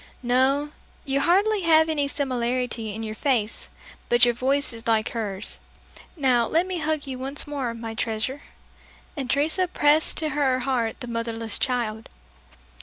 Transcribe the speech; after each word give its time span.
"No, 0.23 0.71
you 1.05 1.19
hardly 1.19 1.61
have 1.61 1.87
any 1.87 2.07
similiarity 2.07 2.91
in 2.95 3.03
your 3.03 3.13
face, 3.13 3.69
but 4.09 4.25
your 4.25 4.33
voice 4.33 4.73
is 4.73 4.87
like 4.87 5.09
hers. 5.09 5.59
Now, 6.17 6.47
let 6.47 6.65
me 6.65 6.79
hug 6.79 7.05
you 7.05 7.19
once 7.19 7.45
more, 7.45 7.75
my 7.75 7.93
treasure." 7.93 8.41
And 9.15 9.29
Teresa 9.29 9.67
pressed 9.67 10.17
to 10.17 10.29
her 10.29 10.61
heart 10.61 11.01
the 11.01 11.07
motherless 11.07 11.59
child. 11.59 12.09